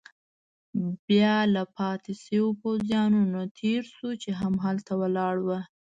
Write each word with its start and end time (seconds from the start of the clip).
بیا 1.07 1.35
له 1.55 1.63
پاتې 1.77 2.11
شوو 2.23 2.49
پوځیانو 2.61 3.21
نه 3.33 3.43
تېر 3.59 3.81
شوو، 3.93 4.11
چې 4.21 4.29
هملته 4.41 4.91
ولاړ 5.01 5.35
ول. 5.41 5.63